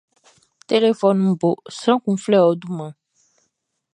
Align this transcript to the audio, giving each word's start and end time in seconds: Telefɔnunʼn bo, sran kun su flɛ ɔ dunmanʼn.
Telefɔnunʼn 0.67 1.37
bo, 1.39 1.49
sran 1.77 1.99
kun 2.03 2.17
su 2.21 2.23
flɛ 2.23 2.37
ɔ 2.49 2.51
dunmanʼn. 2.61 2.93